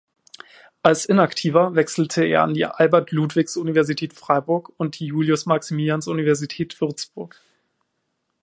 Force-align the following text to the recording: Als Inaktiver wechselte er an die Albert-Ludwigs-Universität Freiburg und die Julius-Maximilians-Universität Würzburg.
Als 0.81 1.05
Inaktiver 1.05 1.75
wechselte 1.75 2.25
er 2.25 2.41
an 2.41 2.55
die 2.55 2.65
Albert-Ludwigs-Universität 2.65 4.13
Freiburg 4.15 4.73
und 4.77 4.97
die 4.99 5.05
Julius-Maximilians-Universität 5.05 6.81
Würzburg. 6.81 7.39